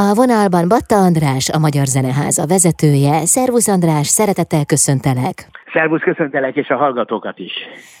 [0.00, 3.26] A vonalban Batta András, a Magyar Zeneháza vezetője.
[3.26, 5.48] Szervusz András, szeretettel köszöntelek!
[5.72, 7.52] Szervusz, köszöntelek, és a hallgatókat is.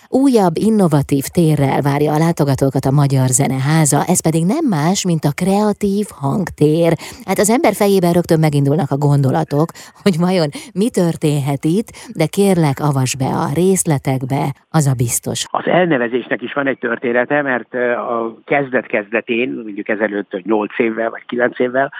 [0.08, 5.36] Újabb, innovatív térrel várja a látogatókat a Magyar Zeneháza, ez pedig nem más, mint a
[5.42, 6.92] kreatív hangtér.
[7.28, 9.68] Hát az ember fejében rögtön megindulnak a gondolatok,
[10.02, 10.48] hogy vajon
[10.80, 11.88] mi történhet itt,
[12.20, 14.42] de kérlek, avas be a részletekbe,
[14.78, 15.38] az a biztos.
[15.50, 17.74] Az elnevezésnek is van egy története, mert
[18.12, 21.92] a kezdet-kezdetén, mondjuk ezelőtt 8 évvel vagy 9 évvel,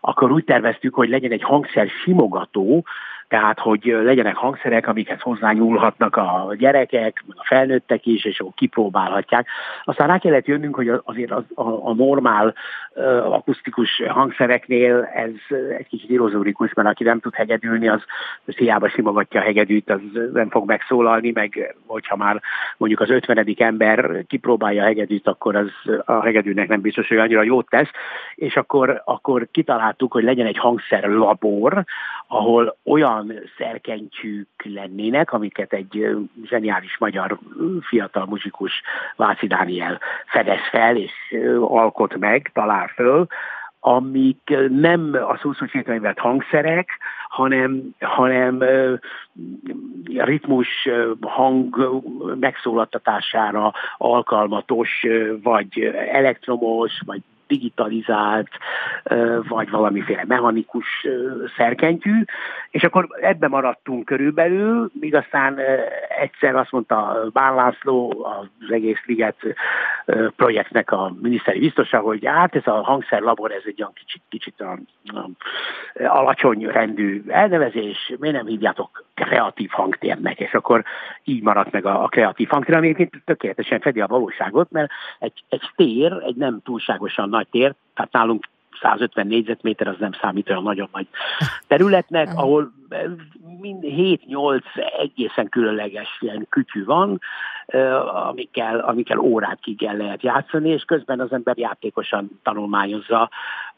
[0.00, 2.84] akkor úgy terveztük, hogy legyen egy hangszer simogató,
[3.28, 9.46] tehát hogy legyenek hangszerek, amikhez hozzányúlhatnak a gyerekek, a felnőttek is, és akkor kipróbálhatják.
[9.84, 12.54] Aztán rá kellett jönnünk, hogy azért az, a, a normál
[12.94, 18.02] uh, akusztikus hangszereknél ez egy kicsit irozórikus, mert aki nem tud hegedülni, az,
[18.44, 20.00] az hiába simogatja a hegedűt, az
[20.32, 22.42] nem fog megszólalni, meg hogyha már
[22.76, 25.70] mondjuk az ötvenedik ember kipróbálja a hegedűt, akkor az
[26.04, 27.90] a hegedűnek nem biztos, hogy annyira jót tesz,
[28.34, 31.84] és akkor, akkor kitaláltuk, hogy legyen egy hangszerlabor,
[32.26, 37.38] ahol olyan olyan szerkentyűk lennének, amiket egy zseniális magyar
[37.80, 38.82] fiatal muzsikus
[39.16, 41.12] Váci Dániel fedez fel és
[41.60, 43.26] alkot meg, talál föl,
[43.80, 45.50] amik nem a szó
[45.84, 46.90] vett hangszerek,
[47.28, 48.64] hanem, hanem
[50.14, 50.88] ritmus,
[51.20, 51.90] hang
[52.40, 55.06] megszólaltatására alkalmatos,
[55.42, 58.48] vagy elektromos, vagy digitalizált,
[59.48, 61.06] vagy valamiféle mechanikus
[61.56, 62.24] szerkentyű,
[62.70, 65.58] és akkor ebbe maradtunk körülbelül, míg aztán
[66.18, 69.36] egyszer azt mondta Bán László, az egész Liget
[70.36, 74.78] projektnek a miniszteri biztosa, hogy hát ez a hangszerlabor, ez egy olyan kicsit, kicsit a,
[75.04, 75.28] a,
[76.06, 80.84] alacsony rendű elnevezés, miért nem hívjátok kreatív hangtérnek, és akkor
[81.24, 85.44] így maradt meg a, a kreatív hangtér, ami egyébként tökéletesen fedi a valóságot, mert egy,
[85.48, 88.44] egy tér, egy nem túlságosan nagy tér, tehát nálunk
[88.80, 91.06] 150 négyzetméter az nem számít olyan nagyon nagy
[91.66, 92.72] területnek, ahol
[93.60, 94.60] mind 7-8
[94.98, 97.20] egészen különleges ilyen kütyű van,
[98.28, 103.30] amikkel, amikkel órákig el lehet játszani, és közben az ember játékosan tanulmányozza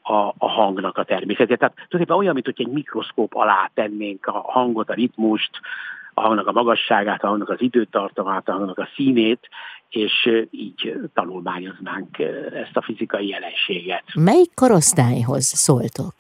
[0.03, 1.59] a, a hangnak a természetét.
[1.59, 5.51] Tehát tulajdonképpen olyan, mint hogy egy mikroszkóp alá tennénk a hangot, a ritmust,
[6.15, 9.49] a hangnak a magasságát, a hangnak az időtartamát, a hangnak a színét,
[9.89, 12.19] és így tanulmányoznánk
[12.53, 14.03] ezt a fizikai jelenséget.
[14.15, 16.13] Melyik korosztályhoz szóltok?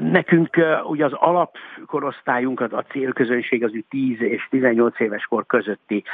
[0.00, 6.04] Nekünk ugye az alapkorosztályunk, a célközönség az 10 és 18 éves kor közötti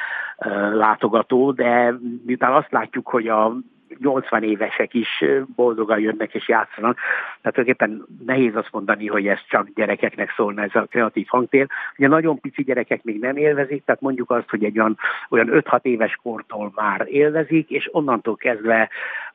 [0.72, 1.94] látogató, de
[2.26, 3.56] miután azt látjuk, hogy a
[3.98, 5.24] 80 évesek is
[5.56, 6.98] boldogan jönnek és játszanak.
[7.42, 11.66] Tehát tulajdonképpen nehéz azt mondani, hogy ez csak gyerekeknek szólna ez a kreatív hangtér.
[11.98, 15.82] Ugye nagyon pici gyerekek még nem élvezik, tehát mondjuk azt, hogy egy olyan, olyan 5-6
[15.82, 18.88] éves kortól már élvezik, és onnantól kezdve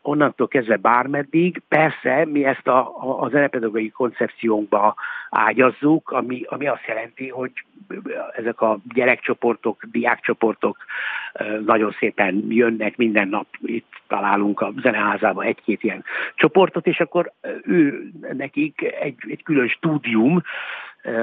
[0.04, 1.62] onnantól kezdve bármeddig.
[1.68, 4.96] Persze mi ezt a, a, a zenepedagógiai koncepciónkba
[5.30, 7.52] ágyazzuk, ami, ami azt jelenti, hogy
[8.36, 10.78] ezek a gyerekcsoportok, diákcsoportok
[11.66, 16.04] nagyon szépen jönnek, minden nap itt találunk a zeneházában egy-két ilyen
[16.36, 17.32] csoportot, és akkor
[17.64, 20.44] ő nekik egy, egy külön stúdium,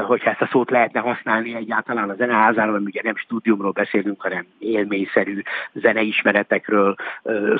[0.07, 4.47] hogyha ezt a szót lehetne használni egyáltalán a zeneházánál, mert ugye nem stúdiumról beszélünk, hanem
[4.59, 5.43] élményszerű
[5.73, 6.95] zeneismeretekről,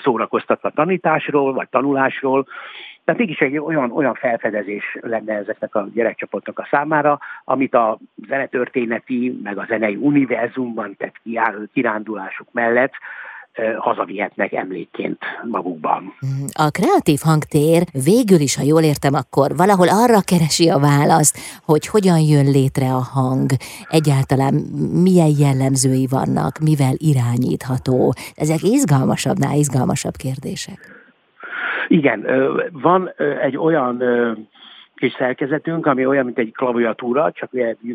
[0.03, 2.47] szórakoztatva tanításról, vagy tanulásról,
[3.05, 7.99] tehát mégis egy olyan, olyan felfedezés lenne ezeknek a gyerekcsoportnak a számára, amit a
[8.29, 11.15] zenetörténeti, meg a zenei univerzumban tett
[11.73, 12.93] kirándulásuk mellett
[13.79, 15.19] hazavihetnek emlékként
[15.51, 16.13] magukban.
[16.53, 21.87] A kreatív hangtér végül is, ha jól értem, akkor valahol arra keresi a választ, hogy
[21.87, 23.51] hogyan jön létre a hang,
[23.89, 24.55] egyáltalán
[25.03, 28.15] milyen jellemzői vannak, mivel irányítható.
[28.35, 30.79] Ezek izgalmasabbnál izgalmasabb kérdések.
[31.89, 32.27] Igen,
[32.73, 33.11] van
[33.43, 34.03] egy olyan
[35.01, 37.51] kis szerkezetünk, ami olyan, mint egy klaviatúra, csak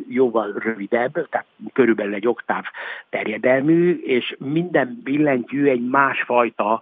[0.07, 2.63] jóval rövidebb, tehát körülbelül egy oktáv
[3.09, 6.81] terjedelmű, és minden billentyű egy másfajta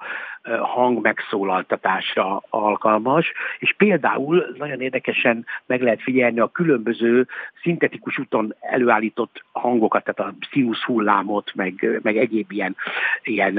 [0.61, 7.27] hang megszólaltatásra alkalmas, és például nagyon érdekesen meg lehet figyelni a különböző
[7.61, 12.75] szintetikus úton előállított hangokat, tehát a színusz hullámot, meg, meg egyéb ilyen,
[13.23, 13.57] ilyen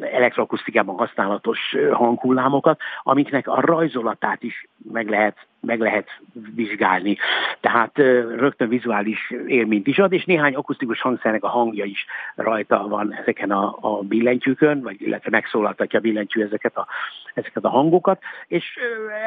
[0.00, 1.58] elektroakusztikában használatos
[1.92, 6.08] hanghullámokat, amiknek a rajzolatát is meg lehet meg lehet
[6.54, 7.16] vizsgálni.
[7.60, 7.98] Tehát
[8.36, 13.50] rögtön vizuális élményt is ad, és néhány akusztikus hangszernek a hangja is rajta van ezeken
[13.50, 16.86] a, a billentyűkön, vagy illetve megszólaltatja a billentyű ezeket a,
[17.34, 18.78] ezeket a hangokat, és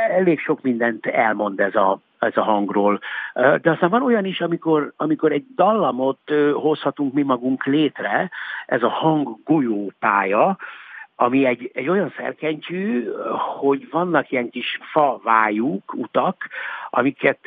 [0.10, 3.00] elég sok mindent elmond ez a, ez a hangról.
[3.34, 6.20] De aztán van olyan is, amikor, amikor egy dallamot
[6.54, 8.30] hozhatunk mi magunk létre,
[8.66, 10.58] ez a hang golyópálya,
[11.20, 13.08] ami egy, egy olyan szerkentyű,
[13.60, 16.48] hogy vannak ilyen kis fa vájuk, utak,
[16.90, 17.40] amiket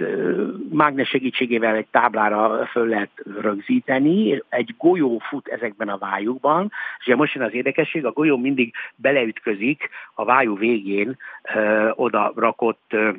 [0.70, 4.42] mágnes segítségével egy táblára föl lehet rögzíteni.
[4.48, 8.74] Egy golyó fut ezekben a vájukban, és ugye most jön az érdekesség, a golyó mindig
[8.96, 11.16] beleütközik a vájú végén
[11.54, 13.10] ö, oda rakott ö,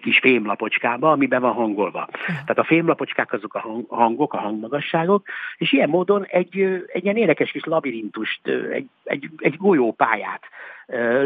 [0.00, 2.08] kis fémlapocskába, amiben van hangolva.
[2.26, 5.26] Tehát a fémlapocskák azok a hangok, a hangmagasságok,
[5.56, 10.42] és ilyen módon egy, egy ilyen érdekes kis labirintust, egy, egy, egy golyópályát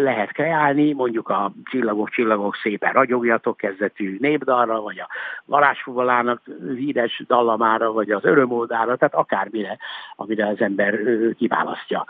[0.03, 5.09] lehet kreálni, mondjuk a Csillagok, Csillagok szépen ragyogjatok kezdetű népdalra, vagy a
[5.45, 6.43] varázsfuvalának
[6.77, 9.79] híres dallamára, vagy az örömódára, tehát akármire,
[10.17, 10.99] amire az ember
[11.37, 12.07] kiválasztja.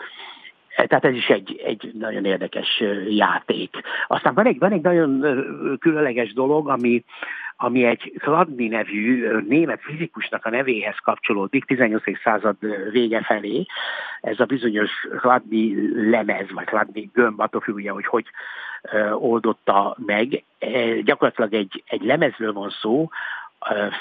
[0.75, 3.75] Tehát ez is egy, egy nagyon érdekes játék.
[4.07, 5.25] Aztán van egy, van egy nagyon
[5.79, 7.03] különleges dolog, ami,
[7.57, 12.03] ami egy Chladni nevű német fizikusnak a nevéhez kapcsolódik 18.
[12.23, 12.55] század
[12.91, 13.65] vége felé.
[14.21, 15.75] Ez a bizonyos Chladni
[16.09, 18.25] lemez, vagy Chladni gömb, attól függ, hogy hogy
[19.13, 20.43] oldotta meg.
[20.59, 23.09] E, gyakorlatilag egy, egy lemezről van szó,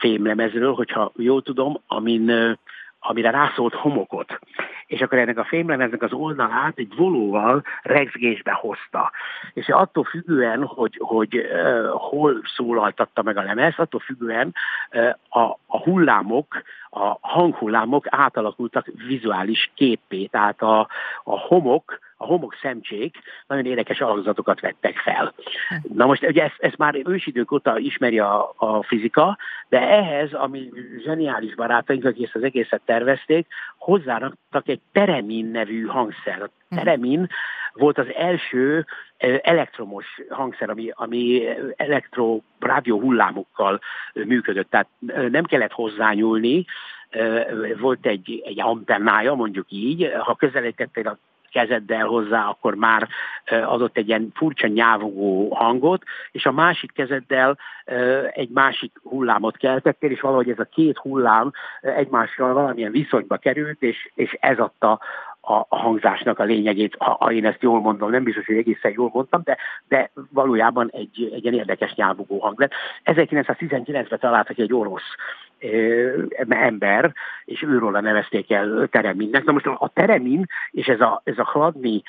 [0.01, 2.57] fémlemezről, hogyha jól tudom, amin
[3.05, 4.39] amire rászólt homokot.
[4.87, 9.13] És akkor ennek a fémlemeznek az oldalát egy volóval regzgésbe hozta.
[9.53, 14.55] És attól függően, hogy, hogy uh, hol szólaltatta meg a lemez, attól függően
[14.93, 20.27] uh, a, a hullámok, a hanghullámok átalakultak vizuális képé.
[20.27, 20.89] Tehát a,
[21.25, 23.17] a homok, a homok szemcsék
[23.47, 25.35] nagyon érdekes alakzatokat vettek fel.
[25.95, 29.39] Na most ugye ezt, ezt már ősidők óta ismeri a, a fizika,
[29.69, 30.71] de ehhez, ami
[31.05, 33.47] zseniális barátaink, akik ezt az egészet tervezték,
[33.79, 36.43] hozzáraktak egy teremin nevű hangszer.
[36.43, 37.29] A teremin
[37.73, 38.87] volt az első
[39.43, 41.43] elektromos hangszer, ami, ami
[41.77, 43.81] elektro rádió hullámokkal
[44.13, 44.71] működött.
[44.71, 44.89] Tehát
[45.31, 46.65] nem kellett hozzányúlni,
[47.79, 51.19] volt egy, egy antennája, mondjuk így, ha közelítettél a
[51.53, 53.09] kezeddel hozzá, akkor már
[53.47, 56.03] adott egy ilyen furcsa nyávogó hangot,
[56.33, 57.59] és a másik kezeddel
[58.33, 64.11] egy másik hullámot keltettél, és valahogy ez a két hullám egymással valamilyen viszonyba került, és,
[64.15, 65.01] és ez adta
[65.45, 69.41] a hangzásnak a lényegét, ha, én ezt jól mondom, nem biztos, hogy egészen jól mondtam,
[69.45, 69.57] de,
[69.89, 72.73] de valójában egy, egy ilyen érdekes nyávogó hang lett.
[73.05, 75.17] 1919-ben találtak egy orosz
[76.49, 77.13] ember,
[77.45, 79.45] és őróla nevezték el Tereminnek.
[79.45, 82.03] Na most a Teremin és ez a, ez a hladni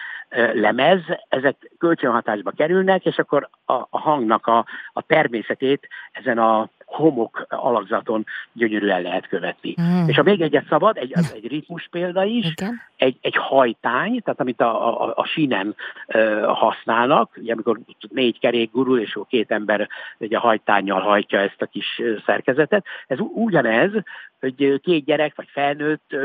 [0.53, 7.45] lemez, ezek kölcsönhatásba kerülnek, és akkor a, a hangnak a, a természetét ezen a homok
[7.49, 9.75] alakzaton gyönyörűen lehet követni.
[9.81, 10.07] Mm.
[10.07, 12.81] És ha még egyet szabad, egy, az egy ritmus példa is, Igen.
[12.97, 15.75] egy, egy hajtány, tehát amit a, a, a sínen
[16.07, 17.79] uh, használnak, ugye amikor
[18.09, 19.87] négy kerék gurul, és két ember
[20.17, 22.85] ugye hajtányjal hajtja ezt a kis szerkezetet.
[23.07, 23.91] Ez ugyanez,
[24.43, 26.15] hogy két gyerek vagy felnőtt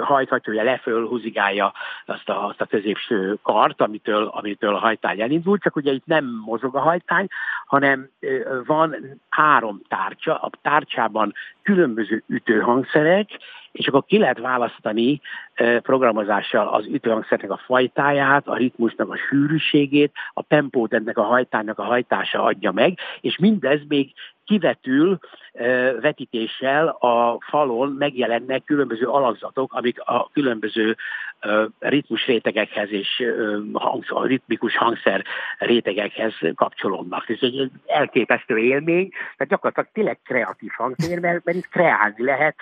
[0.00, 1.72] hajthatja, hogy leföl húzigálja
[2.06, 6.42] azt a, azt a középső kart, amitől, amitől a hajtány elindult, csak ugye itt nem
[6.44, 7.26] mozog a hajtány,
[7.66, 8.08] hanem
[8.66, 11.32] van három tárcsa, a tárcsában
[11.62, 13.28] különböző ütőhangszerek,
[13.72, 15.20] és akkor ki lehet választani
[15.82, 21.84] programozással az ütőhangszernek a fajtáját, a ritmusnak a sűrűségét, a tempót ennek a hajtánynak a
[21.84, 24.12] hajtása adja meg, és mindez még
[24.46, 25.18] kivetül
[26.00, 30.96] vetítéssel a falon megjelennek különböző alakzatok, amik a különböző
[31.78, 33.22] ritmus rétegekhez és
[33.72, 35.24] hangsz, ritmikus hangszer
[35.58, 37.28] rétegekhez kapcsolódnak.
[37.28, 42.56] Ez egy elképesztő élmény, tehát gyakorlatilag tényleg kreatív hangszer, mert, mert itt kreálni lehet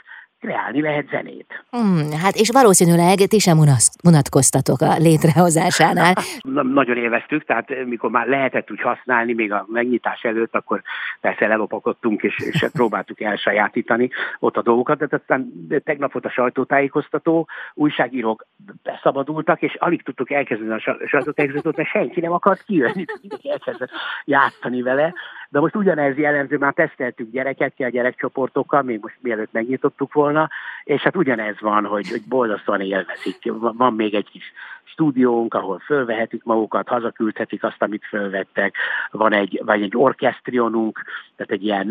[0.44, 1.64] kreálni lehet zenét.
[1.70, 3.58] Hmm, hát és valószínűleg ti sem
[4.04, 6.14] unatkoztatok a létrehozásánál.
[6.56, 10.82] Na, nagyon élveztük, tehát eh, mikor már lehetett úgy használni, még a megnyitás előtt, akkor
[11.20, 15.52] persze lelopakodtunk, és, és próbáltuk elsajátítani ott a dolgokat, de aztán
[15.84, 18.46] tegnap volt a sajtótájékoztató, újságírók
[18.82, 23.90] beszabadultak, és alig tudtuk elkezdeni a sajtótájékoztatót, mert senki nem akart kijönni, mindenki elkezdett
[24.24, 25.14] játszani vele,
[25.54, 30.50] de most ugyanez jellemző, már teszteltük gyerekekkel, gyerekcsoportokkal, még most mielőtt megnyitottuk volna,
[30.84, 33.52] és hát ugyanez van, hogy, hogy boldogszóan élvezik.
[33.60, 34.52] Van még egy kis
[34.94, 38.76] stúdiónk, ahol fölvehetik magukat, hazaküldhetik azt, amit fölvettek.
[39.10, 41.02] Van egy, vagy egy orkesztrionunk,
[41.36, 41.88] tehát egy ilyen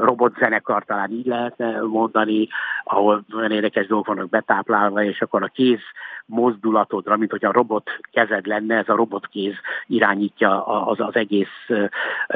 [0.00, 2.48] robotzenekar, talán így lehetne mondani,
[2.84, 5.80] ahol olyan érdekes dolgok vannak betáplálva, és akkor a kéz
[6.26, 9.54] mozdulatodra, mint hogy a robot kezed lenne, ez a robotkéz
[9.86, 11.68] irányítja az, az egész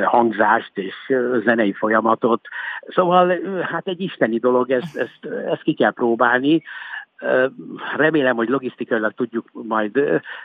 [0.04, 0.94] hangzást és
[1.44, 2.40] zenei folyamatot.
[2.88, 6.62] Szóval hát egy isteni dolog, ezt, ezt, ezt ki kell próbálni,
[7.96, 10.00] Remélem, hogy logisztikailag tudjuk majd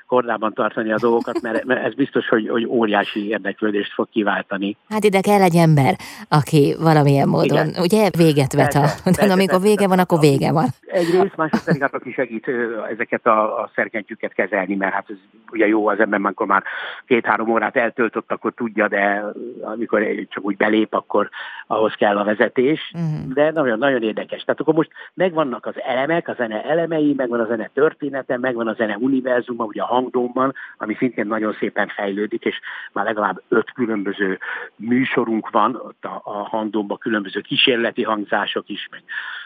[0.08, 4.78] kordában tartani a dolgokat, mert ez biztos, hogy, hogy óriási érdeklődést fog kiváltani.
[4.90, 5.96] Hát ide kell egy ember,
[6.30, 7.82] aki valamilyen módon, Igen.
[7.82, 8.86] ugye véget vet, a,
[9.26, 10.68] de amikor vége van, akkor vége van.
[10.86, 12.52] Egyrészt, másrészt pedig hát, aki segít
[12.92, 15.16] ezeket a, a szerkentyűket kezelni, mert hát ez
[15.52, 16.64] ugye jó az ember, amikor már
[17.06, 19.24] két-három órát eltöltött, akkor tudja, de
[19.62, 21.30] amikor csak úgy belép, akkor
[21.68, 23.34] ahhoz kell a vezetés, uh-huh.
[23.34, 24.42] de nagyon, nagyon érdekes.
[24.44, 28.74] Tehát akkor most megvannak az elemek, a zene elemei, megvan a zene története, megvan a
[28.74, 32.60] zene univerzuma, ugye a hangdomban, ami szintén nagyon szépen fejlődik, és
[32.92, 34.40] már legalább öt különböző
[34.76, 39.04] műsorunk van, ott a, a hangdomban különböző kísérleti hangzások is, meg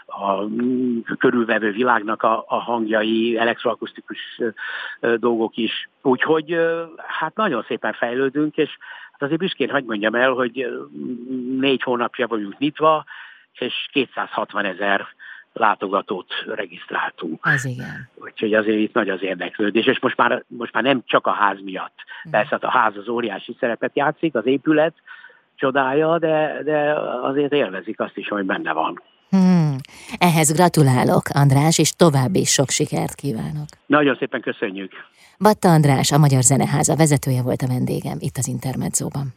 [0.08, 0.48] a
[1.18, 4.42] körülvevő világnak a, a hangjai, elektroakusztikus
[5.00, 5.90] dolgok is.
[6.02, 6.58] Úgyhogy
[7.08, 8.78] hát nagyon szépen fejlődünk, és
[9.12, 10.68] hát azért büszkén hagyd mondjam el, hogy
[11.60, 13.06] négy hónapja vagyunk nyitva,
[13.54, 15.08] és 260 ezer
[15.58, 17.46] látogatót regisztráltunk.
[17.46, 18.10] Az igen.
[18.16, 21.58] Úgyhogy azért itt nagy az érdeklődés, és most már, most már nem csak a ház
[21.64, 21.96] miatt.
[22.32, 24.94] Persze hát a ház az óriási szerepet játszik, az épület
[25.56, 29.02] csodája, de, de azért élvezik azt is, hogy benne van.
[29.30, 29.76] Hmm.
[30.18, 33.68] Ehhez gratulálok, András, és további sok sikert kívánok.
[33.86, 34.92] Nagyon szépen köszönjük.
[35.40, 39.34] Batta András, a Magyar Zeneháza vezetője volt a vendégem itt az Intermedzóban.